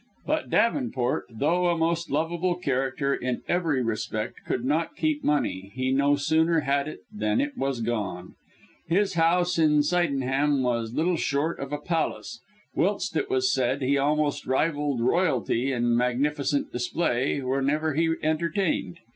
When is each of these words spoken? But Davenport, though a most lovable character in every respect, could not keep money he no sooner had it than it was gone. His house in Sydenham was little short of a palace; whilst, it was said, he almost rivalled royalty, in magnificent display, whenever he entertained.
But 0.25 0.49
Davenport, 0.49 1.25
though 1.29 1.67
a 1.67 1.77
most 1.77 2.09
lovable 2.09 2.55
character 2.55 3.13
in 3.13 3.43
every 3.47 3.83
respect, 3.83 4.39
could 4.47 4.65
not 4.65 4.95
keep 4.95 5.23
money 5.23 5.71
he 5.75 5.91
no 5.91 6.15
sooner 6.15 6.61
had 6.61 6.87
it 6.87 7.01
than 7.13 7.39
it 7.39 7.55
was 7.55 7.81
gone. 7.81 8.33
His 8.87 9.13
house 9.13 9.59
in 9.59 9.83
Sydenham 9.83 10.63
was 10.63 10.95
little 10.95 11.17
short 11.17 11.59
of 11.59 11.71
a 11.71 11.77
palace; 11.77 12.41
whilst, 12.73 13.15
it 13.15 13.29
was 13.29 13.53
said, 13.53 13.83
he 13.83 13.95
almost 13.99 14.47
rivalled 14.47 15.01
royalty, 15.01 15.71
in 15.71 15.95
magnificent 15.95 16.71
display, 16.71 17.39
whenever 17.43 17.93
he 17.93 18.11
entertained. 18.23 18.97